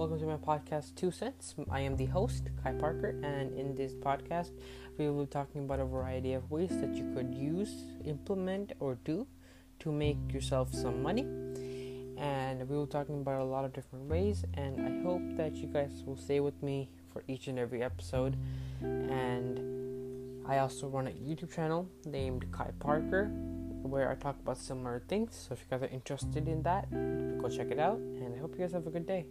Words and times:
welcome 0.00 0.18
to 0.18 0.24
my 0.24 0.36
podcast, 0.38 0.94
Two 0.94 1.10
Cents. 1.10 1.54
I 1.70 1.80
am 1.80 1.94
the 1.94 2.06
host, 2.06 2.48
Kai 2.64 2.72
Parker, 2.72 3.20
and 3.22 3.52
in 3.52 3.74
this 3.74 3.92
podcast, 3.92 4.50
we 4.96 5.10
will 5.10 5.26
be 5.26 5.30
talking 5.30 5.64
about 5.64 5.78
a 5.78 5.84
variety 5.84 6.32
of 6.32 6.50
ways 6.50 6.70
that 6.80 6.94
you 6.94 7.12
could 7.14 7.34
use, 7.34 7.84
implement, 8.06 8.72
or 8.80 8.94
do 9.04 9.26
to 9.80 9.92
make 9.92 10.16
yourself 10.32 10.72
some 10.72 11.02
money. 11.02 11.26
And 12.16 12.66
we 12.66 12.76
will 12.76 12.86
be 12.86 12.92
talking 12.92 13.20
about 13.20 13.42
a 13.42 13.44
lot 13.44 13.66
of 13.66 13.74
different 13.74 14.06
ways, 14.06 14.42
and 14.54 14.80
I 14.80 15.02
hope 15.06 15.36
that 15.36 15.56
you 15.56 15.66
guys 15.66 16.02
will 16.06 16.16
stay 16.16 16.40
with 16.40 16.62
me 16.62 16.88
for 17.12 17.22
each 17.28 17.48
and 17.48 17.58
every 17.58 17.82
episode. 17.82 18.38
And 18.80 19.60
I 20.48 20.60
also 20.60 20.88
run 20.88 21.08
a 21.08 21.10
YouTube 21.10 21.54
channel 21.54 21.86
named 22.06 22.50
Kai 22.52 22.70
Parker 22.78 23.26
where 23.82 24.10
I 24.10 24.14
talk 24.14 24.40
about 24.40 24.56
similar 24.56 25.02
things. 25.08 25.46
So 25.46 25.52
if 25.52 25.60
you 25.60 25.66
guys 25.68 25.86
are 25.86 25.92
interested 25.92 26.48
in 26.48 26.62
that, 26.62 26.90
go 26.90 27.50
check 27.50 27.70
it 27.70 27.78
out. 27.78 27.98
And 27.98 28.34
I 28.34 28.38
hope 28.38 28.54
you 28.54 28.60
guys 28.60 28.72
have 28.72 28.86
a 28.86 28.90
good 28.90 29.06
day. 29.06 29.26